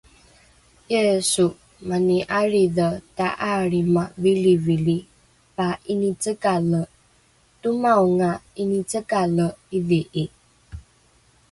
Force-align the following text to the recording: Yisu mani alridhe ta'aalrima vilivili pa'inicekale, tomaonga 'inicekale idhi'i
Yisu 0.91 1.45
mani 1.89 2.17
alridhe 2.39 2.87
ta'aalrima 3.17 4.03
vilivili 4.25 4.97
pa'inicekale, 5.57 6.81
tomaonga 7.61 8.31
'inicekale 8.57 9.47
idhi'i 9.79 10.25